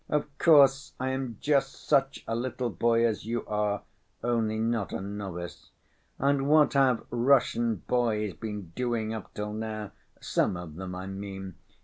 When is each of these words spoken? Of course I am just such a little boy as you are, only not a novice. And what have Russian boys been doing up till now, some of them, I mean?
Of 0.09 0.35
course 0.39 0.93
I 0.99 1.09
am 1.09 1.37
just 1.39 1.87
such 1.87 2.23
a 2.27 2.35
little 2.35 2.71
boy 2.71 3.05
as 3.05 3.23
you 3.25 3.45
are, 3.45 3.83
only 4.23 4.57
not 4.57 4.91
a 4.91 4.99
novice. 4.99 5.69
And 6.17 6.49
what 6.49 6.73
have 6.73 7.05
Russian 7.11 7.83
boys 7.87 8.33
been 8.33 8.71
doing 8.75 9.13
up 9.13 9.31
till 9.35 9.53
now, 9.53 9.91
some 10.19 10.57
of 10.57 10.73
them, 10.73 10.95
I 10.95 11.05
mean? 11.05 11.53